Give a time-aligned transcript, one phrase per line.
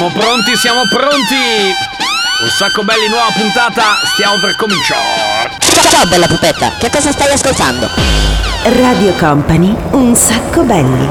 [0.00, 1.76] Siamo pronti, siamo pronti!
[2.40, 5.58] Un sacco belli, nuova puntata, stiamo per cominciare!
[5.90, 7.86] Ciao bella pupetta, che cosa stai ascoltando?
[8.80, 11.06] Radio Company, un sacco belli.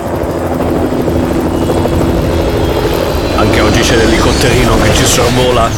[3.35, 5.69] Anche oggi c'è l'elicotterino che ci sorvola.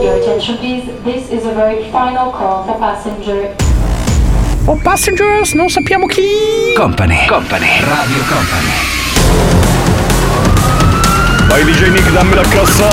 [0.00, 0.84] Your attention please.
[1.02, 3.65] This is a very final call for passenger.
[4.68, 6.22] Oh passengers, non sappiamo chi!
[6.74, 8.72] Company, Company, Radio Company.
[11.46, 12.88] Vai DJ Nick, dammi la cassa!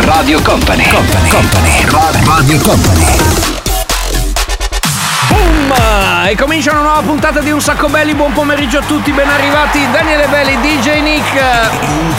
[0.00, 1.84] Radio Company, Company, Company,
[2.26, 3.59] Radio Company.
[6.30, 9.80] E comincia una nuova puntata di Un Sacco Belli, buon pomeriggio a tutti, ben arrivati.
[9.90, 11.32] Daniele Belli, DJ Nick,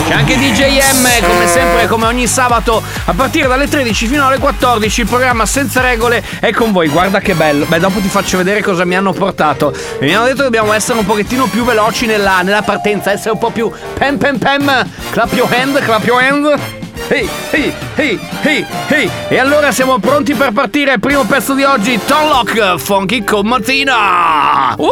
[0.08, 4.38] c'è anche DJ M, come sempre, come ogni sabato, a partire dalle 13 fino alle
[4.38, 8.36] 14, il programma senza regole è con voi, guarda che bello, beh dopo ti faccio
[8.36, 12.06] vedere cosa mi hanno portato, mi hanno detto che dobbiamo essere un pochettino più veloci
[12.06, 16.22] nella, nella partenza, essere un po' più pem pem pem, clap your hand, clap your
[16.22, 16.81] hand.
[17.08, 19.12] Ehi, ehi, ehi, ehi, ehi.
[19.28, 21.00] E allora siamo pronti per partire.
[21.00, 24.74] Primo pezzo di oggi, Tom Lock, Funky con Martina.
[24.78, 24.90] Uh!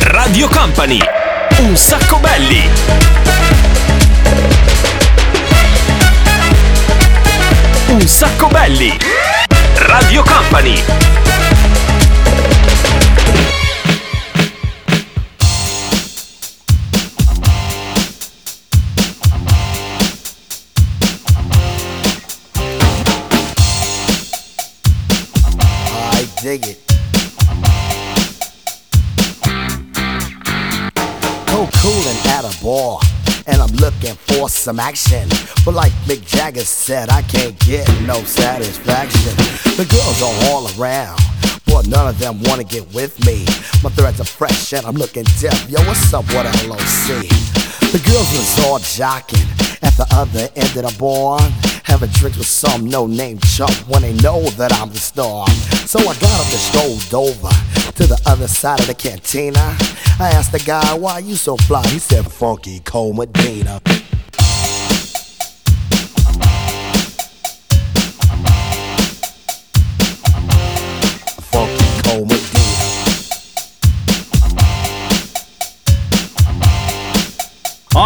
[0.00, 0.98] Radio Company.
[1.58, 2.68] Un sacco belli.
[7.88, 8.96] Un sacco belli.
[9.76, 10.82] Radio Company.
[26.46, 26.78] Dig it.
[31.48, 33.00] Cold coolin' at a bar,
[33.48, 35.28] and I'm looking for some action.
[35.64, 39.34] But like Mick Jagger said, I can't get no satisfaction.
[39.74, 41.18] The girls are all around.
[41.66, 43.44] But none of them wanna get with me.
[43.82, 45.68] My threads are fresh and I'm looking deaf.
[45.68, 47.26] Yo, what's up, what LOC?
[47.90, 49.46] The girls was all jocking
[49.82, 51.40] at the other end of the bar.
[51.86, 55.48] Having drinks with some no-name chump when they know that I'm the star.
[55.86, 57.48] So I got up and strolled over
[57.92, 59.76] to the other side of the cantina.
[60.18, 61.86] I asked the guy, why you so fly?
[61.88, 63.80] He said, Funky Cole Medina.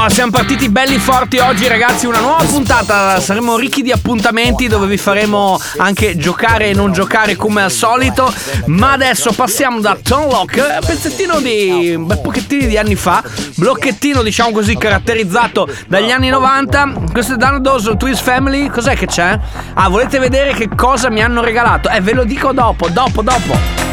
[0.03, 2.07] Oh, siamo partiti belli forti oggi, ragazzi.
[2.07, 3.21] Una nuova puntata.
[3.21, 8.33] Saremo ricchi di appuntamenti dove vi faremo anche giocare e non giocare come al solito.
[8.65, 13.23] Ma adesso passiamo da Tom Lock, pezzettino di beh, pochettini di anni fa,
[13.57, 16.93] blocchettino, diciamo così, caratterizzato dagli anni 90.
[17.13, 18.69] Questo è Danados Twist Family.
[18.69, 19.39] Cos'è che c'è?
[19.75, 21.91] Ah, volete vedere che cosa mi hanno regalato?
[21.91, 23.90] Eh, ve lo dico dopo, dopo, dopo.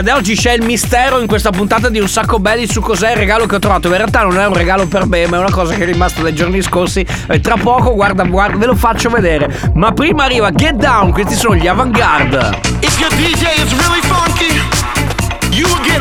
[0.00, 3.16] Ed oggi c'è il mistero in questa puntata di un sacco belli su cos'è il
[3.18, 3.88] regalo che ho trovato.
[3.88, 6.22] In realtà non è un regalo per me, ma è una cosa che è rimasta
[6.22, 7.04] dai giorni scorsi.
[7.28, 9.54] E tra poco, guarda, guarda, ve lo faccio vedere.
[9.74, 12.60] Ma prima arriva Get Down, questi sono gli Avantgarde.
[12.80, 14.58] If your DJ is really funky,
[15.50, 16.00] you will get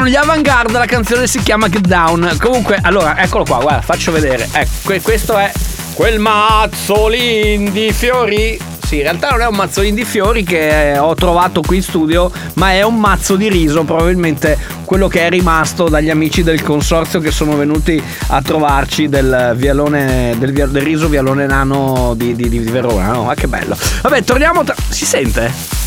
[0.00, 2.36] erano gli Avantgarde, la canzone si chiama Get Down.
[2.40, 4.48] Comunque, allora, eccolo qua, guarda, faccio vedere.
[4.50, 5.52] Ecco, que- questo è
[5.94, 8.58] quel mazzolin di fiori.
[8.86, 11.82] Sì, in realtà non è un mazzolin di fiori che eh, ho trovato qui in
[11.82, 16.62] studio, ma è un mazzo di riso, probabilmente quello che è rimasto dagli amici del
[16.62, 22.48] consorzio che sono venuti a trovarci del vialone, del, del riso vialone nano di, di-
[22.48, 23.12] di Verona.
[23.12, 23.24] No?
[23.24, 23.76] Ma che bello.
[24.02, 24.64] Vabbè, torniamo.
[24.64, 25.79] tra- si sente?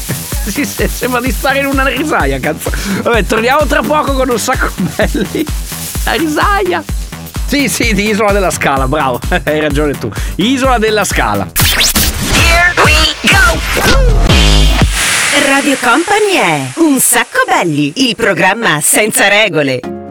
[0.45, 2.71] Si se- sembra di stare in una risaia, cazzo.
[3.01, 5.45] Vabbè, torniamo tra poco con un sacco belli.
[6.05, 6.83] La risaia.
[7.45, 9.19] Sì, sì, di Isola della Scala, bravo.
[9.43, 10.09] Hai ragione tu.
[10.35, 11.47] Isola della Scala.
[15.47, 20.02] Radio Company è Un sacco belli, il programma senza regole.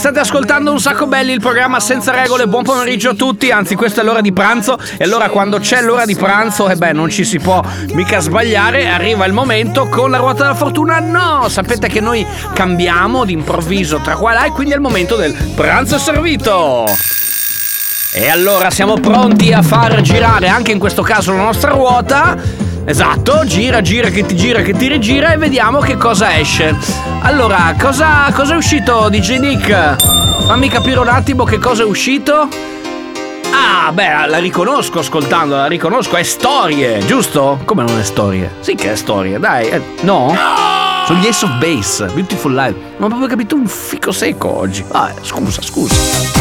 [0.00, 2.46] State ascoltando un sacco belli il programma senza regole.
[2.46, 3.50] Buon pomeriggio a tutti.
[3.50, 4.78] Anzi, questa è l'ora di pranzo.
[4.96, 8.88] E allora quando c'è l'ora di pranzo, e beh, non ci si può mica sbagliare.
[8.88, 11.00] Arriva il momento con la ruota della fortuna.
[11.00, 14.44] No, sapete che noi cambiamo d'improvviso tra qua e là.
[14.46, 16.86] E quindi è il momento del pranzo servito.
[18.14, 22.69] E allora siamo pronti a far girare anche in questo caso la nostra ruota.
[22.90, 26.76] Esatto, gira, gira, che ti gira, che ti rigira e vediamo che cosa esce.
[27.20, 29.94] Allora, cosa, cosa è uscito DJ Nick?
[30.44, 32.48] Fammi capire un attimo che cosa è uscito.
[33.52, 37.60] Ah, beh, la riconosco ascoltando, la riconosco, è storie, giusto?
[37.64, 38.56] Come non è storie?
[38.58, 40.36] Sì che è storie, dai, eh, no?
[41.06, 42.74] Sono gli Ace of Base, Beautiful Life.
[42.96, 44.84] Non ho proprio capito un fico secco oggi.
[44.90, 46.39] Ah, scusa, scusa.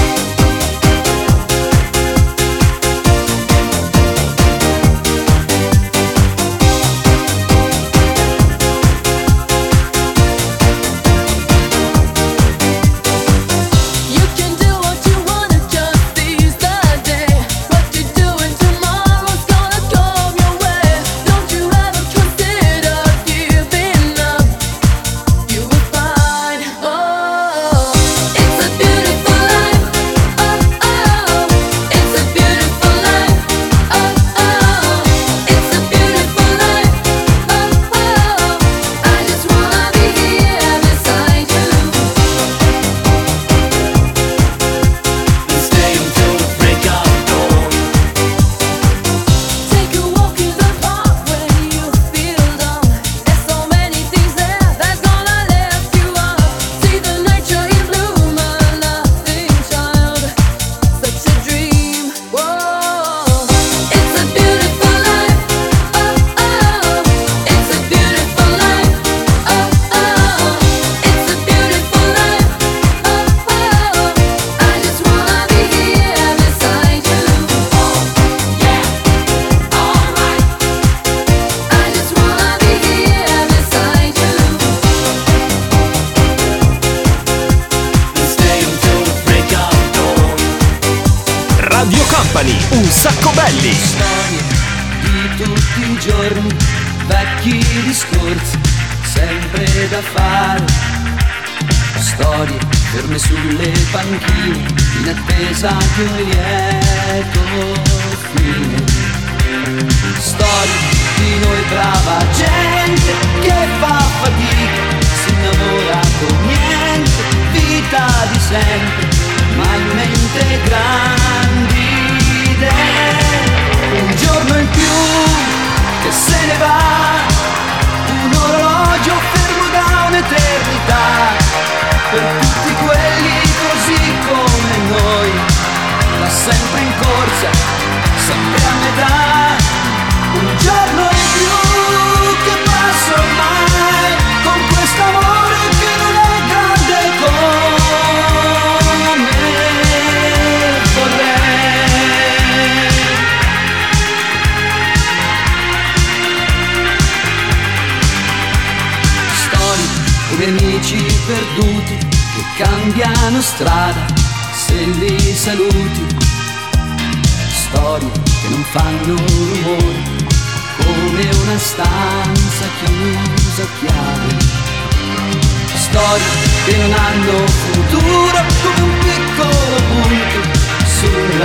[176.70, 180.40] Che non hanno futuro come un piccolo punto
[180.86, 181.40] su un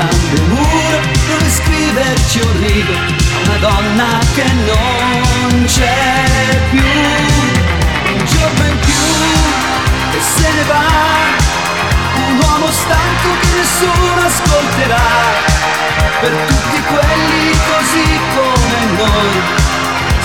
[1.27, 6.83] dove scriverci un rigo a una donna che non c'è più.
[8.13, 9.05] Un giorno in più
[10.11, 10.85] che se ne va,
[12.27, 15.09] un uomo stanco che nessuno ascolterà
[16.21, 19.41] per tutti quelli così come noi,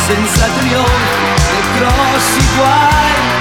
[0.07, 1.25] senza trionfi
[1.55, 3.38] e grossi guai.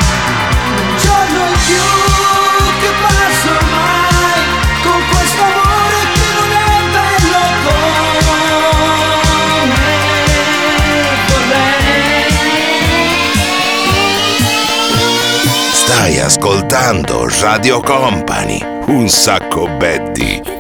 [15.98, 20.57] Stai ascoltando Radio Company, un sacco Betty.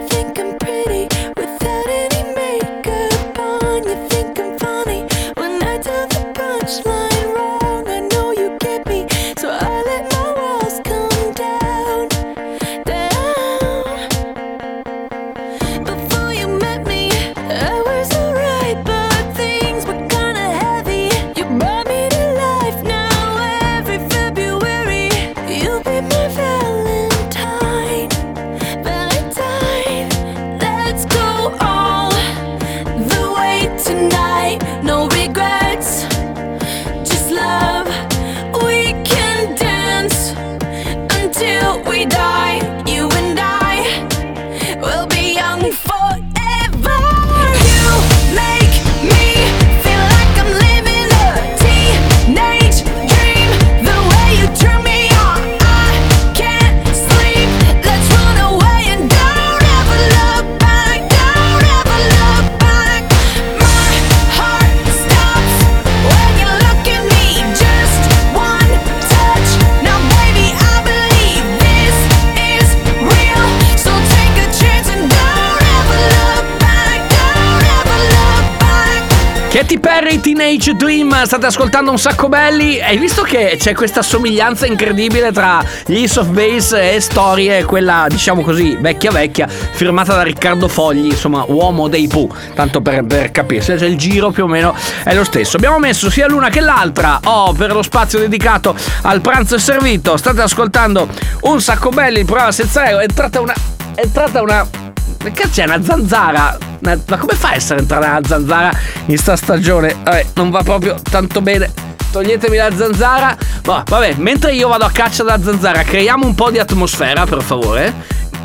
[79.68, 82.80] Katy Perry Teenage Dream, state ascoltando un sacco belli.
[82.80, 88.06] Hai visto che c'è questa somiglianza incredibile tra gli Ace of Base e Storie, quella
[88.08, 93.30] diciamo così vecchia vecchia, firmata da Riccardo Fogli, insomma uomo dei Pooh, tanto per, per
[93.30, 95.58] capirsi, cioè, il giro più o meno è lo stesso.
[95.58, 100.16] Abbiamo messo sia l'una che l'altra, oh, per lo spazio dedicato al pranzo è servito.
[100.16, 101.06] State ascoltando
[101.42, 103.54] un sacco belli, il programma senza ego, è entrata una...
[103.94, 104.87] È entrata una
[105.30, 106.58] che cazzo è una zanzara?
[106.80, 108.70] Ma come fa a essere entrata una zanzara
[109.06, 109.94] in sta stagione?
[110.02, 111.70] Vabbè, non va proprio tanto bene.
[112.10, 113.36] Toglietemi la zanzara.
[113.62, 117.42] Boh, vabbè, mentre io vado a caccia della zanzara, creiamo un po' di atmosfera, per
[117.42, 117.92] favore.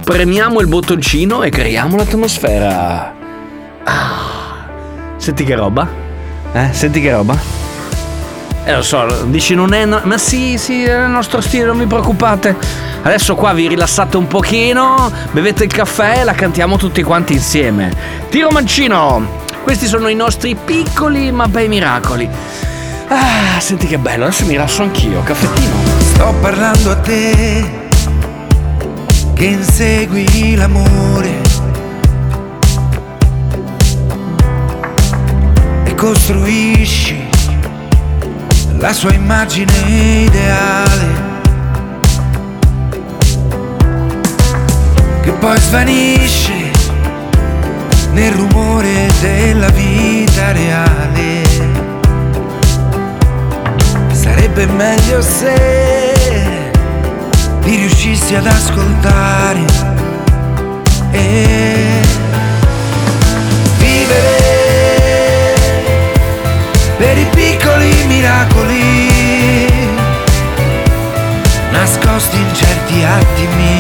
[0.04, 3.14] Premiamo il bottoncino e creiamo l'atmosfera.
[3.86, 4.66] Ah.
[5.18, 5.88] Senti che roba?
[6.52, 7.73] Eh, senti che roba?
[8.66, 9.84] Eh lo so, dici non è.
[9.84, 12.56] no- ma sì, sì, è il nostro stile, non vi preoccupate.
[13.02, 17.92] Adesso qua vi rilassate un pochino, bevete il caffè e la cantiamo tutti quanti insieme.
[18.30, 19.42] Tiro mancino!
[19.64, 22.30] Questi sono i nostri piccoli ma bei miracoli.
[23.10, 25.76] Ah, senti che bello, adesso mi rilasso anch'io, caffettino.
[26.14, 27.82] Sto parlando a te
[29.34, 31.42] che insegui l'amore
[35.84, 37.23] e costruisci
[38.84, 41.08] la sua immagine ideale
[45.22, 46.70] che poi svanisce
[48.12, 51.44] nel rumore della vita reale.
[54.12, 56.44] Sarebbe meglio se
[57.62, 59.66] ti riuscissi ad ascoltare
[61.12, 62.02] e
[63.78, 64.43] vivere
[67.04, 69.68] per i piccoli miracoli
[71.70, 73.78] nascosti in certi attimi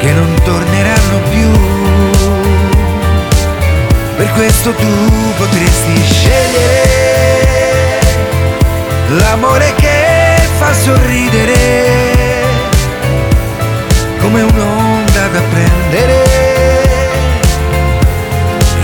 [0.00, 1.50] che non torneranno più.
[4.16, 6.82] Per questo tu potresti scegliere
[9.18, 11.54] l'amore che fa sorridere
[14.18, 16.35] come un'onda da prendere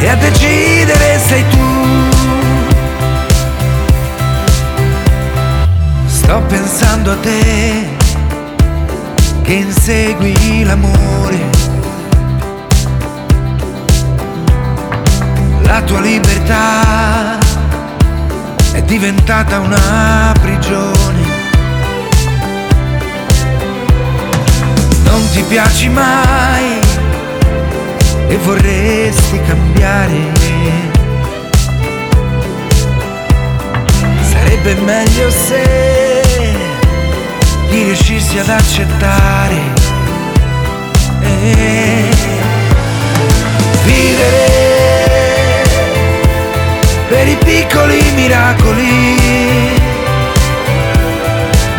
[0.03, 1.61] e a decidere sei tu.
[6.07, 7.89] Sto pensando a te
[9.43, 11.51] che insegui l'amore.
[15.63, 17.39] La tua libertà
[18.73, 21.41] è diventata una prigione.
[25.05, 26.82] Non ti piaci mai
[28.33, 30.33] e vorresti cambiare.
[34.23, 36.23] Sarebbe meglio se
[37.69, 39.57] riuscissi ad accettare
[41.21, 42.09] e
[43.85, 44.61] vivere
[47.09, 49.27] per i piccoli miracoli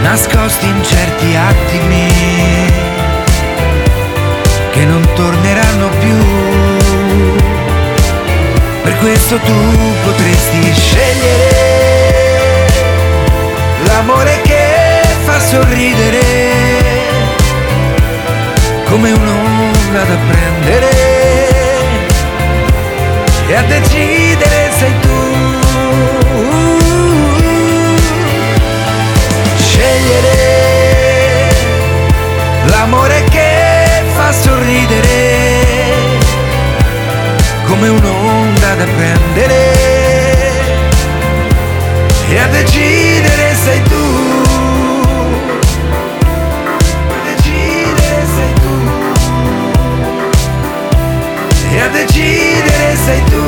[0.04, 2.72] nascosti in certi attimi
[4.74, 6.33] che non torneranno più.
[9.04, 9.54] Questo tu
[10.06, 12.68] potresti scegliere
[13.84, 16.22] l'amore che fa sorridere
[18.86, 20.90] come un'onda da prendere
[23.50, 25.20] e a decidere sei tu.
[29.58, 31.50] Scegliere
[32.68, 35.13] l'amore che fa sorridere
[37.84, 39.72] come un'onda da prendere
[42.30, 44.42] e a decidere sei tu.
[47.26, 48.76] Decidere sei tu.
[51.72, 53.42] E a decidere sei tu.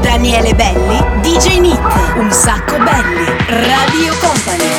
[0.00, 4.73] Daniele Belli, DJ Nick, un sacco belli, Radio Company.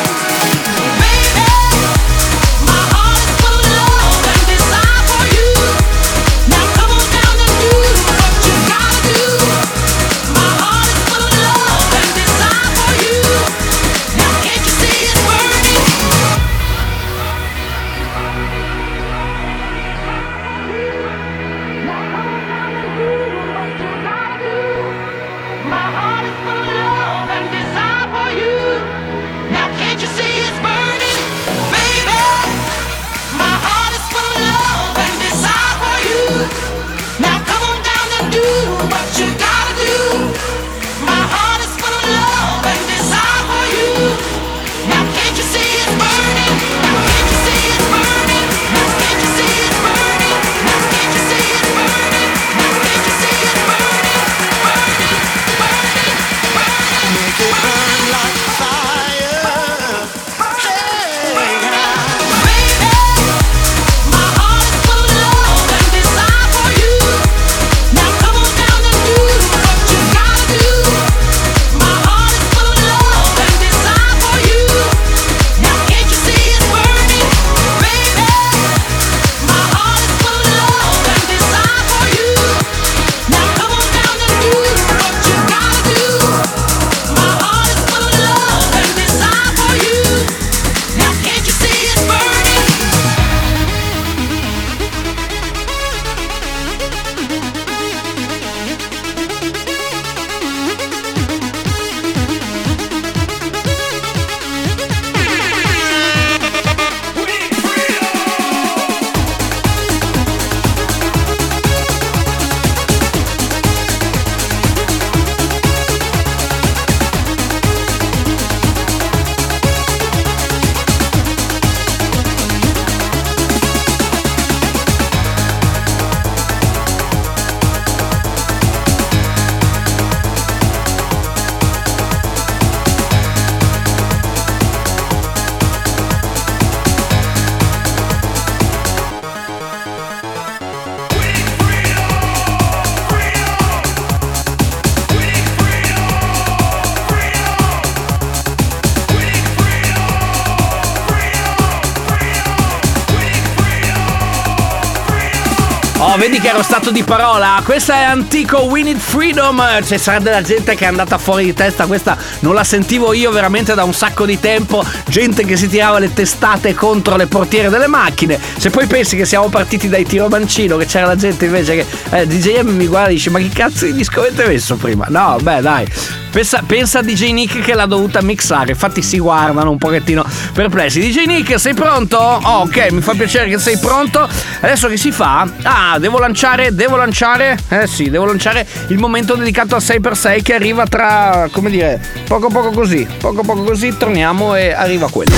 [155.98, 157.62] Oh, vedi che ero stato di parola.
[157.64, 159.64] Questa è antico We Need Freedom.
[159.82, 161.86] C'è sarà della gente che è andata fuori di testa.
[161.86, 164.84] Questa non la sentivo io veramente da un sacco di tempo.
[165.08, 168.38] Gente che si tirava le testate contro le portiere delle macchine.
[168.58, 171.86] Se poi pensi che siamo partiti dai tiro mancino, che c'era la gente invece che.
[172.10, 175.06] Eh, DJM mi guarda e dice: Ma che cazzo di disco avete messo prima?
[175.08, 175.88] No, beh, dai.
[176.36, 178.72] Pensa, pensa a DJ Nick che l'ha dovuta mixare.
[178.72, 181.00] Infatti si guardano un pochettino perplessi.
[181.00, 182.18] DJ Nick, sei pronto?
[182.18, 184.28] Oh, ok, mi fa piacere che sei pronto.
[184.60, 185.48] Adesso che si fa?
[185.62, 187.58] Ah, devo lanciare, devo lanciare.
[187.70, 192.48] Eh sì, devo lanciare il momento dedicato al 6x6 che arriva tra, come dire, poco
[192.50, 193.08] poco così.
[193.20, 195.34] Poco poco così torniamo e arriva quello.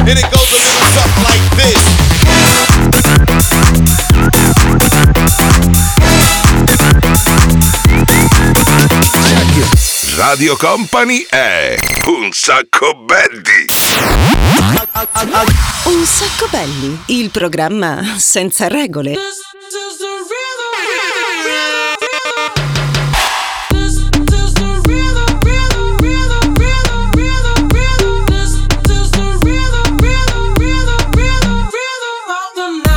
[0.00, 1.99] And it goes a little something like this.
[10.30, 11.74] Radio Company è
[12.06, 13.66] un sacco belli.
[15.86, 19.16] Un sacco belli, il programma senza regole.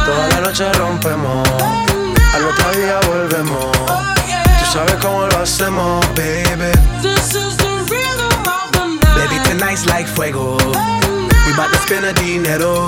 [0.06, 1.23] Toda la noche rompemos,
[9.88, 10.58] Like fuego.
[11.46, 12.86] We bout to spend a dinero.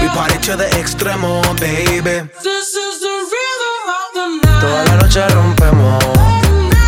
[0.00, 2.28] We party to the extremo, baby.
[4.60, 6.04] Toda la noche rompemos,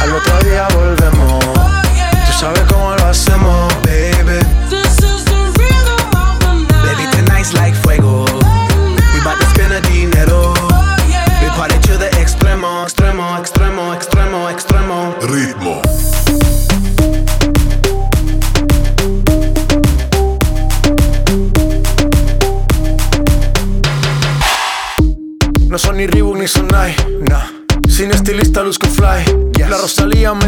[0.01, 1.45] al otro día volvemos.
[2.27, 3.72] Tú sabes cómo lo hacemos,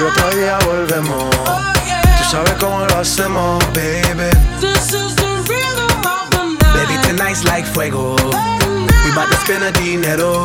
[0.00, 1.30] al otro día volvemos.
[2.18, 4.30] Tú sabes cómo lo hacemos, baby.
[6.74, 8.16] Baby, tonight's like fuego.
[9.04, 10.44] We bout to spend a dinero.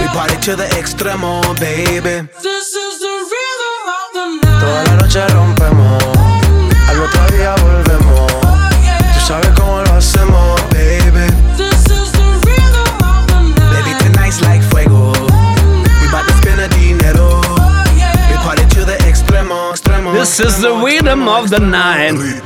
[0.00, 2.28] We party to the extremo, baby.
[2.42, 3.08] This is the
[4.60, 6.04] Toda la noche rompemos,
[6.88, 8.32] al otro día volvemos.
[9.14, 9.87] Tú sabes cómo lo
[20.18, 22.42] This is the rhythm of the night.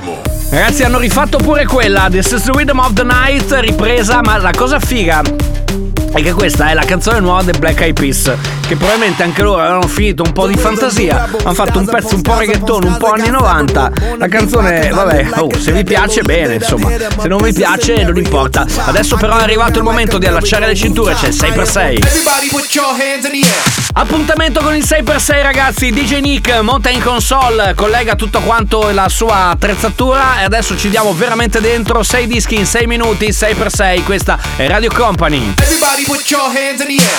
[0.51, 2.11] Ragazzi, hanno rifatto pure quella.
[2.11, 4.21] This is the rhythm of the night, ripresa.
[4.23, 5.23] Ma la cosa figa
[6.13, 8.33] è che questa è la canzone nuova dei Black Eyed Peas.
[8.67, 11.29] Che probabilmente anche loro avevano finito un po' di fantasia.
[11.43, 13.93] Hanno fatto un pezzo un po' reggaeton, un po' anni 90.
[14.19, 16.91] La canzone, vabbè, oh, se vi piace, bene, insomma.
[17.21, 18.67] Se non vi piace, non importa.
[18.85, 21.15] Adesso, però, è arrivato il momento di allacciare le cinture.
[21.15, 21.79] C'è il 6x6.
[21.79, 23.83] Everybody put your hands in the air.
[23.95, 29.51] Appuntamento con il 6x6 ragazzi, DJ Nick monta in console, collega tutto quanto la sua
[29.51, 34.67] attrezzatura e adesso ci diamo veramente dentro 6 dischi in 6 minuti, 6x6, questa è
[34.67, 35.53] Radio Company.
[35.59, 37.19] Everybody put your hands in the air.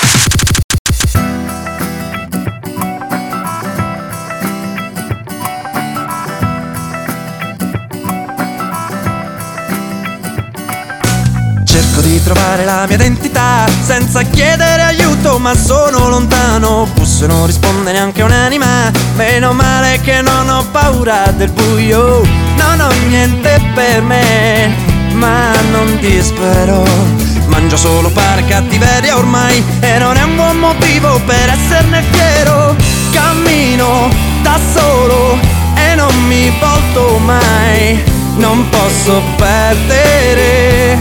[11.66, 16.88] Cerco di trovare la mia identità senza chiedere aiuto, ma sono lontano.
[16.94, 18.92] Busso e non risponde neanche un'anima.
[19.16, 22.22] Meno male che non ho paura del buio.
[22.58, 24.76] Non ho niente per me,
[25.14, 27.33] ma non dispero.
[27.48, 32.76] Mangio solo pane cattiveria ormai e non è un buon motivo per esserne fiero.
[33.12, 34.10] Cammino
[34.42, 35.38] da solo
[35.76, 38.04] e non mi volto mai.
[38.36, 40.98] Non posso perdere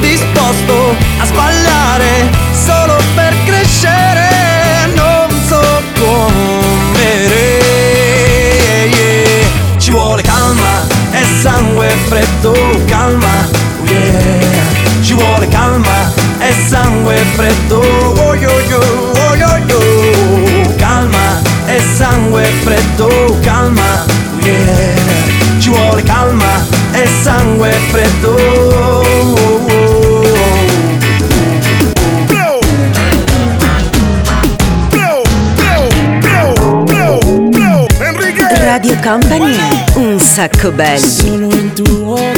[0.00, 4.28] disposto a sbagliare solo per crescere
[4.94, 5.60] non so
[5.98, 6.58] come
[9.78, 12.54] ci vuole calma e sangue freddo
[12.86, 13.57] calma.
[15.02, 17.80] Ci vuole calma e sangue freddo.
[17.80, 18.80] Oh yo yo,
[19.14, 20.74] oh yo yo.
[20.76, 24.04] Calma e sangue freddo, calma.
[24.42, 25.58] Yeah.
[25.58, 28.36] Ci vuole calma e sangue freddo.
[38.64, 39.56] Radio Company,
[39.94, 41.04] un sacco bello.
[41.04, 42.37] Solo in tuo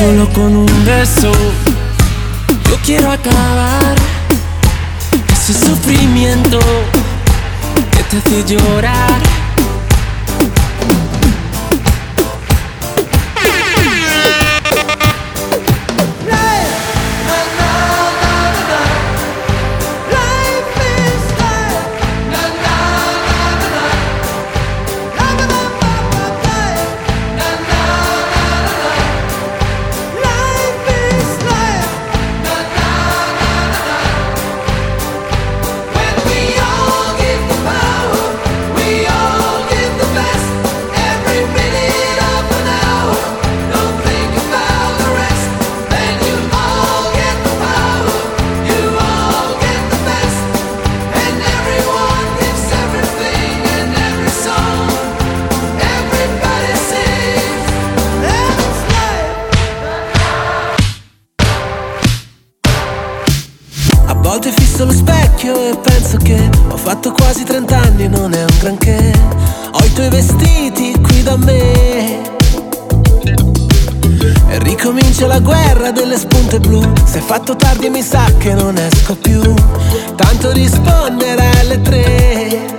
[0.00, 1.30] Solo con un beso.
[1.30, 1.79] yo
[2.84, 3.94] quiero acabar
[5.32, 6.58] ese sufrimiento
[7.90, 9.49] que te hace llorar.
[67.00, 69.12] Fatto quasi 30 anni non è un granché.
[69.72, 72.20] Ho i tuoi vestiti qui da me.
[74.48, 76.82] E ricomincia la guerra delle spunte blu.
[77.06, 79.40] Se è fatto tardi mi sa che non esco più.
[80.14, 82.78] Tanto rispondere alle tre.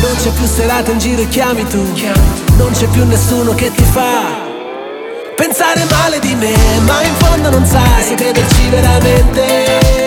[0.00, 1.82] Non c'è più serata in giro e chiami tu.
[2.56, 4.22] Non c'è più nessuno che ti fa.
[5.36, 6.54] Pensare male di me,
[6.86, 10.03] ma in fondo non sai se crederci veramente.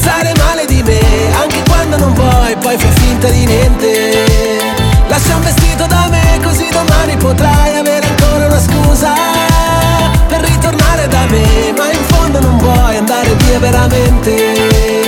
[0.00, 1.00] Pensare male di me,
[1.34, 4.62] anche quando non vuoi, poi fai finta di niente.
[5.08, 9.12] Lascia un vestito da me, così domani potrai avere ancora una scusa
[10.28, 15.07] per ritornare da me, ma in fondo non vuoi andare via veramente.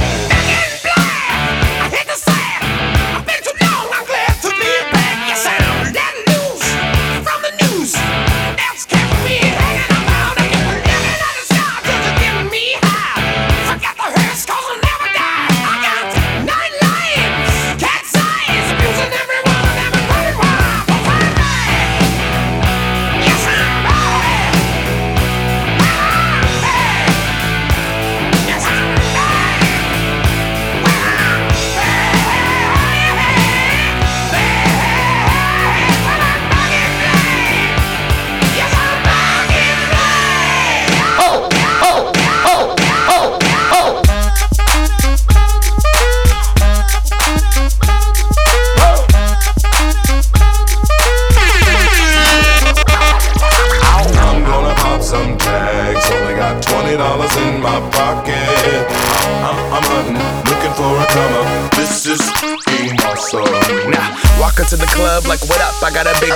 [64.91, 65.75] Club like, what up?
[65.83, 66.33] I got a big.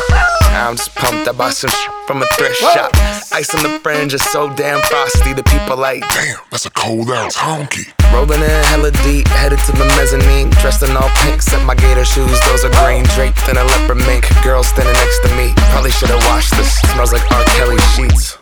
[0.56, 1.28] I'm just pumped.
[1.28, 2.92] I bought some sh- from a thrift shop.
[3.34, 5.34] Ice on the fringe is so damn frosty.
[5.34, 7.92] The people like, damn, that's a cold ass honky.
[8.14, 10.50] Rolling in hella deep, headed to the mezzanine.
[10.62, 12.40] Dressed in all pink, set my gator shoes.
[12.48, 14.26] Those are green draped in a leopard mink.
[14.44, 15.54] Girl standing next to me.
[15.72, 16.80] Probably should've washed this.
[16.94, 17.44] Smells like R.
[17.60, 18.38] Kelly sheets.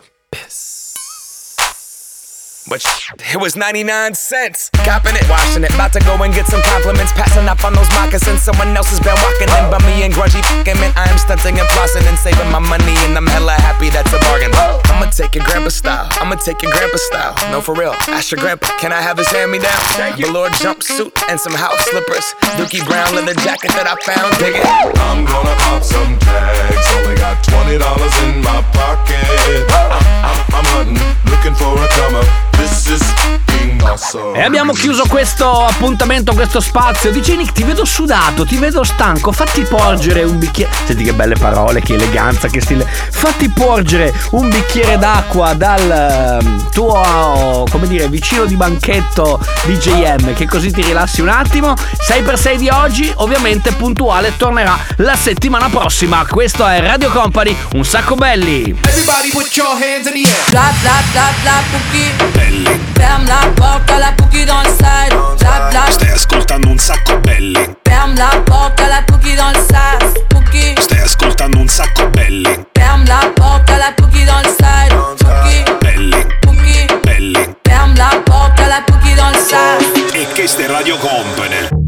[2.64, 2.80] But
[3.28, 4.70] it was 99 cents.
[4.88, 5.74] Copping it, washing it.
[5.76, 7.12] About to go and get some compliments.
[7.12, 8.40] Passing up on those moccasins.
[8.40, 10.88] Someone else has been walking in by me and grungy fucking man.
[10.96, 12.96] I am stunting and flossing and saving my money.
[13.04, 14.48] And I'm hella happy that's a bargain.
[14.88, 16.08] I'ma take your grandpa style.
[16.16, 17.36] I'ma take your grandpa style.
[17.52, 17.92] No, for real.
[18.08, 19.80] Ask your grandpa, can I have his hand me down?
[20.16, 22.24] Velour jumpsuit and some house slippers.
[22.56, 24.32] Dookie brown leather jacket that I found.
[24.40, 24.64] Dig it.
[25.04, 26.86] I'm gonna pop some tags.
[26.96, 29.20] Only got twenty dollars in my pocket.
[29.68, 32.53] I'm, I'm, I'm hunting, looking for a come up.
[32.64, 33.02] This is
[33.44, 34.38] being awesome.
[34.38, 37.12] E abbiamo chiuso questo appuntamento, questo spazio.
[37.12, 39.32] Dice Nick, ti vedo sudato, ti vedo stanco.
[39.32, 40.72] Fatti porgere un bicchiere.
[40.86, 42.86] Senti che belle parole, che eleganza, che stile.
[42.86, 50.46] Fatti porgere un bicchiere d'acqua dal ehm, tuo, come dire, vicino di banchetto DJM, che
[50.46, 51.74] così ti rilassi un attimo.
[51.74, 56.24] 6x6 di oggi, ovviamente puntuale, tornerà la settimana prossima.
[56.26, 58.74] Questo è Radio Company, un sacco belli.
[58.86, 60.44] Everybody put your hands in the air.
[60.46, 62.53] Clap, clap, clap, clap,
[62.94, 65.14] Ferme la porte, la cookie dans le side.
[65.38, 65.90] Clap, clap.
[65.90, 67.76] Stai ascoltando un sacco belli.
[67.82, 70.12] Ferme la porte, la cookie dans le sas.
[70.32, 70.74] Cookie.
[70.78, 72.66] Stai ascoltando un sacco belli.
[72.72, 74.94] Ferme la porte, la cookie dans le side.
[75.18, 75.64] Cookie.
[75.80, 76.26] Belli.
[76.44, 76.86] Cookie.
[77.02, 77.56] Belli.
[77.64, 79.84] Ferme la porte, la cookie dans le sas.
[80.12, 81.83] E questa è Radio Company.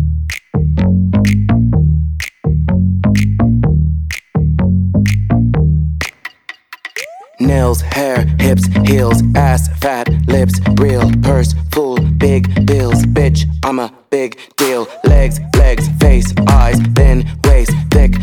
[7.46, 13.94] Nails, hair, hips, heels, ass, fat, lips, real, purse, full, big bills, bitch, I'm a
[14.10, 14.88] big deal.
[15.04, 18.14] Legs, legs, face, eyes, thin waist, thick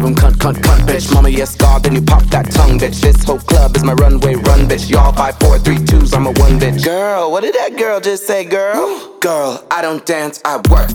[0.00, 1.12] give him cunt, cunt, cunt, bitch.
[1.12, 3.00] Mama, yes, God, then you pop that tongue, bitch.
[3.00, 4.88] This whole club is my runway, run, bitch.
[4.88, 6.84] Y'all five, four, three, twos, I'm a one, bitch.
[6.84, 9.18] Girl, what did that girl just say, girl?
[9.20, 10.90] Girl, I don't dance, I work.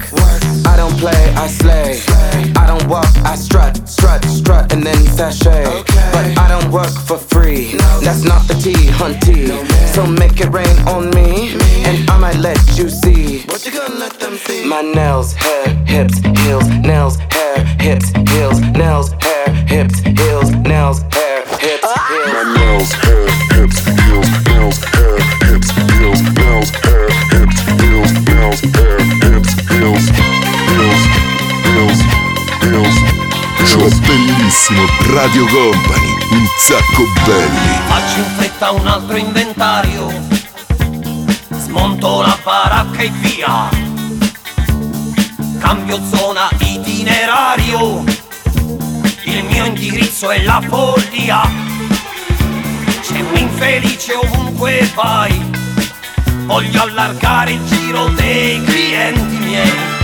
[0.65, 2.02] I don't play, I slay.
[2.56, 5.63] I don't walk, I strut, strut, strut, and then sashay.
[6.12, 7.74] But I don't work for free.
[8.02, 9.50] That's not the T, hunty.
[9.94, 11.54] So make it rain on me,
[11.86, 13.44] and I might let you see.
[13.44, 14.65] What you gonna let them see?
[14.65, 18.60] My nails, hair, hips, heels, nails, hair, hips, heels,
[34.66, 37.80] bellissimo Radio Company, un sacco belli.
[37.88, 40.11] Faccio in fretta un altro inventario.
[41.49, 43.70] Smonto la baracca e via.
[45.59, 48.03] Cambio zona itinerario.
[49.24, 51.41] Il mio indirizzo è la follia.
[53.01, 55.53] C'è un infelice ovunque vai.
[56.45, 59.95] Voglio allargare il giro dei clienti miei.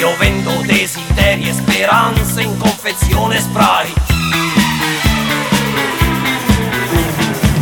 [0.00, 3.92] Io vendo desideri e speranze in confezione spray.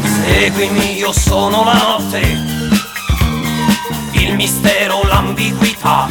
[0.04, 2.20] Seguimi, io sono la notte,
[4.12, 6.06] il mistero, l'ambiguità.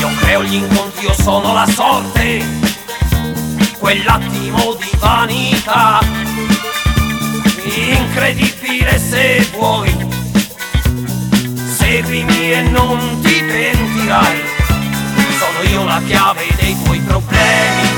[0.00, 2.44] Io creo gli incontri, io sono la sorte,
[3.78, 6.00] quell'attimo di vanità.
[7.62, 9.94] Incredibile se vuoi,
[11.76, 14.47] seguimi e non ti pentirai.
[15.70, 17.88] Io la chiave dei tuoi problemi,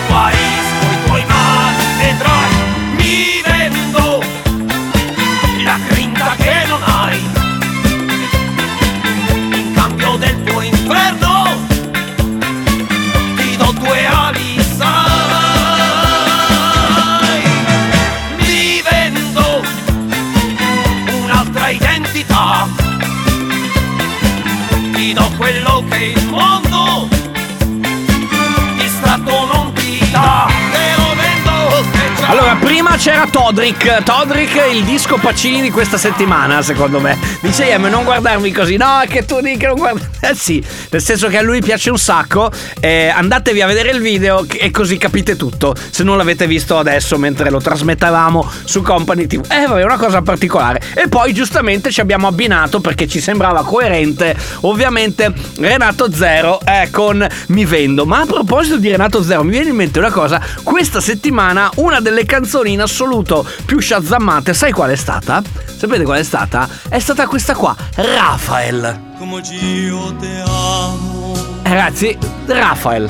[33.50, 34.04] Todrick.
[34.04, 37.18] Todrick, il disco Pacini di questa settimana, secondo me.
[37.40, 38.76] Dice Ian, non guardarmi così.
[38.76, 40.09] No, che tu dici che non guarda.
[40.30, 42.50] Eh sì, nel senso che a lui piace un sacco.
[42.78, 45.74] Eh, andatevi a vedere il video e così capite tutto.
[45.90, 49.44] Se non l'avete visto adesso mentre lo trasmettevamo su Company TV.
[49.50, 50.80] Eh, vabbè, una cosa particolare.
[50.94, 54.36] E poi, giustamente, ci abbiamo abbinato perché ci sembrava coerente.
[54.60, 58.04] Ovviamente, Renato Zero eh, con Mi Vendo.
[58.04, 60.40] Ma a proposito di Renato Zero, mi viene in mente una cosa.
[60.62, 65.42] Questa settimana, una delle canzoni in assoluto più shazammate, sai qual è stata?
[65.76, 66.68] Sapete qual è stata?
[66.88, 69.09] È stata questa qua, Rafael.
[69.20, 71.34] Come io te amo.
[71.62, 72.16] Eh, Ragazzi,
[72.46, 73.06] Rafael.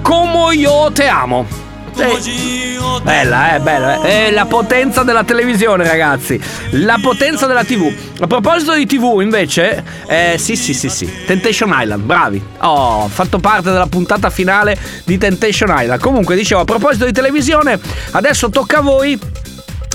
[0.00, 1.44] Come io te amo.
[2.20, 2.78] Sì.
[3.02, 4.00] Bella, eh, bella.
[4.04, 4.28] eh.
[4.28, 6.40] È la potenza della televisione, ragazzi.
[6.70, 7.92] La potenza della TV.
[8.20, 11.10] A proposito di TV, invece, eh, sì, sì, sì, sì.
[11.26, 12.40] Temptation Island, bravi.
[12.58, 16.00] Oh, ho fatto parte della puntata finale di Temptation Island.
[16.00, 17.76] Comunque, dicevo, a proposito di televisione,
[18.12, 19.18] adesso tocca a voi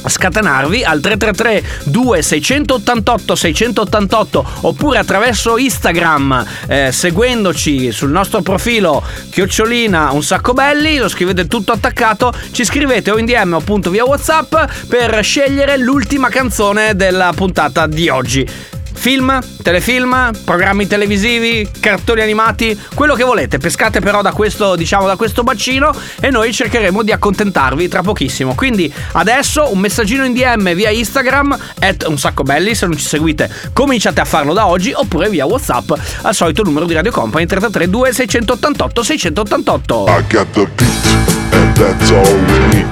[0.06, 10.24] scatenarvi al 333 2688 688 oppure attraverso Instagram eh, seguendoci sul nostro profilo chiocciolina un
[10.24, 14.56] sacco belli lo scrivete tutto attaccato ci scrivete o in DM appunto via whatsapp
[14.88, 23.14] per scegliere l'ultima canzone della puntata di oggi Film, telefilm, programmi televisivi, cartoni animati, quello
[23.14, 23.58] che volete.
[23.58, 28.56] Pescate però da questo, diciamo, da questo bacino e noi cercheremo di accontentarvi tra pochissimo.
[28.56, 33.06] Quindi adesso un messaggino in DM via Instagram, at un sacco belli, se non ci
[33.06, 35.91] seguite cominciate a farlo da oggi, oppure via Whatsapp
[36.24, 40.06] al solito numero di Radio Company 333 2688 688.
[40.08, 42.88] I got the beat, and that's all we need.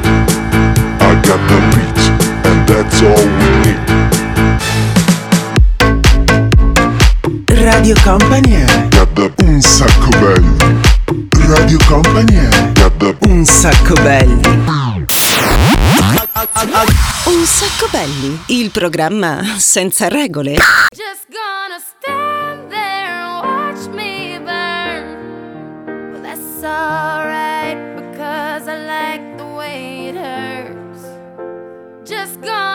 [1.02, 4.05] I got the beat, and that's all we need.
[7.58, 8.66] Radio Company è
[9.44, 10.82] un sacco belli.
[11.48, 14.42] Radio Company è un sacco belli.
[17.26, 20.58] Un sacco belli, il programma senza regole.
[20.94, 26.12] Just gonna stand there and watch me burn.
[26.12, 31.04] Well, that's alright because I like the way it hurts.
[32.04, 32.75] Just gonna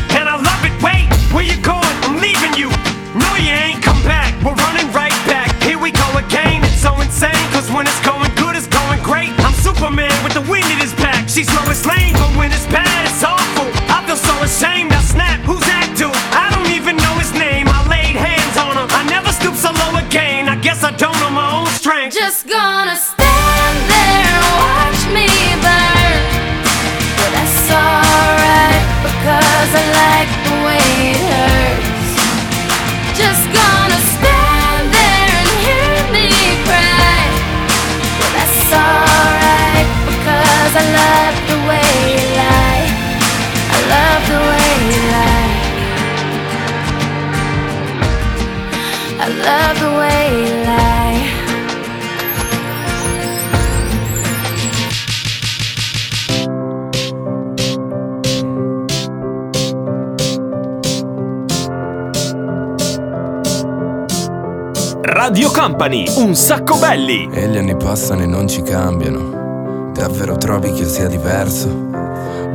[11.83, 12.20] slain
[65.61, 67.29] Company, un sacco belli.
[67.31, 69.91] E gli anni passano e non ci cambiano.
[69.93, 71.67] Davvero trovi che io sia diverso?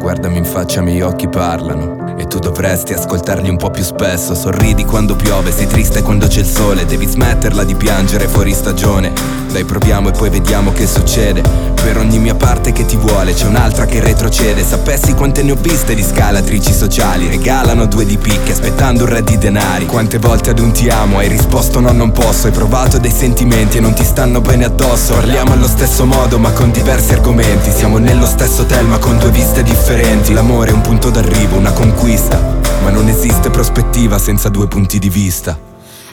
[0.01, 2.17] Guardami in faccia, i miei occhi parlano.
[2.19, 4.35] E tu dovresti ascoltarli un po' più spesso.
[4.35, 6.85] Sorridi quando piove, sei triste quando c'è il sole.
[6.85, 9.13] Devi smetterla di piangere fuori stagione.
[9.53, 11.66] Dai, proviamo e poi vediamo che succede.
[11.83, 14.65] Per ogni mia parte che ti vuole, c'è un'altra che retrocede.
[14.65, 17.29] Sapessi quante ne ho viste di scalatrici sociali.
[17.29, 19.87] Regalano due di picche aspettando un re di denari.
[19.87, 22.49] Quante volte ad un ti amo hai risposto no, non posso.
[22.49, 25.15] Hai provato dei sentimenti e non ti stanno bene addosso.
[25.15, 27.71] Parliamo allo stesso modo, ma con diversi argomenti.
[27.71, 30.33] Siamo nello stesso hotel, ma con due viste differenti.
[30.33, 32.39] L'amore è un punto d'arrivo, una conquista.
[32.83, 35.57] Ma non esiste prospettiva senza due punti di vista.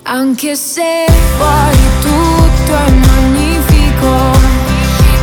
[0.04, 1.06] Anche se
[1.38, 4.53] fuori tutto è magnifico,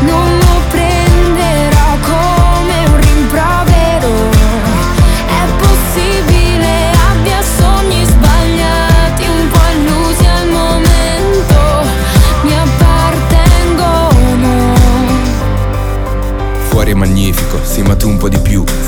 [0.02, 0.49] non lo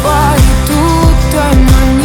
[0.00, 1.99] fuori tutto è magnifico,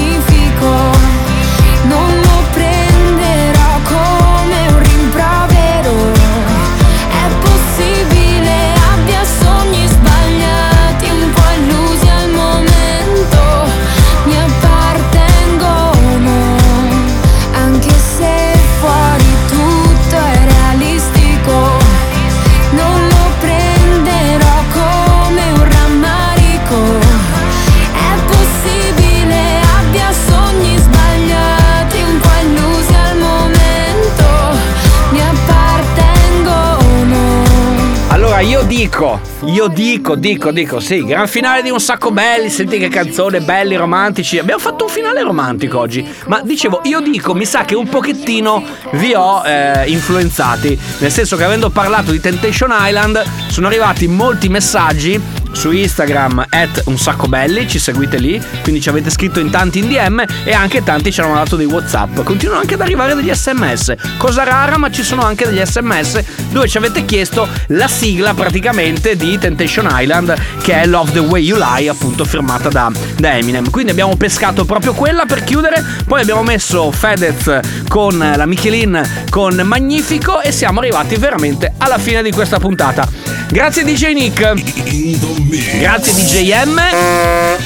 [38.85, 43.41] dico, io dico, dico, dico, sì, gran finale di un sacco belli, senti che canzone,
[43.41, 44.37] belli, romantici.
[44.37, 48.63] Abbiamo fatto un finale romantico oggi, ma dicevo, io dico, mi sa che un pochettino
[48.91, 54.49] vi ho eh, influenzati, nel senso che avendo parlato di Temptation Island sono arrivati molti
[54.49, 55.19] messaggi
[55.55, 59.79] su Instagram at un sacco belli, ci seguite lì, quindi ci avete scritto in tanti
[59.79, 62.21] in DM e anche tanti ci hanno mandato dei Whatsapp.
[62.23, 66.67] Continuano anche ad arrivare degli SMS, cosa rara, ma ci sono anche degli SMS dove
[66.67, 71.57] ci avete chiesto la sigla praticamente di Temptation Island che è Love the Way You
[71.57, 73.69] Lie, appunto firmata da, da Eminem.
[73.69, 79.55] Quindi abbiamo pescato proprio quella per chiudere, poi abbiamo messo Fedez con la Michelin con
[79.63, 83.07] Magnifico e siamo arrivati veramente alla fine di questa puntata.
[83.49, 85.44] Grazie DJ Nick.
[85.57, 86.81] Grazie DJ M.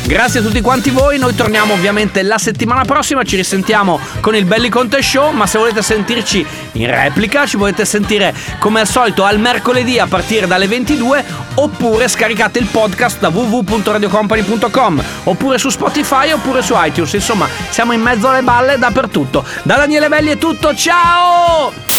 [0.05, 1.17] Grazie a tutti quanti voi.
[1.17, 3.23] Noi torniamo ovviamente la settimana prossima.
[3.23, 5.31] Ci risentiamo con il Belli Conte Show.
[5.31, 10.05] Ma se volete sentirci in replica, ci potete sentire come al solito al mercoledì a
[10.05, 11.23] partire dalle 22.
[11.55, 15.03] Oppure scaricate il podcast da www.radiocompany.com.
[15.23, 17.13] Oppure su Spotify oppure su iTunes.
[17.13, 19.43] Insomma, siamo in mezzo alle balle dappertutto.
[19.63, 20.75] Da Daniele Belli è tutto.
[20.75, 21.98] Ciao!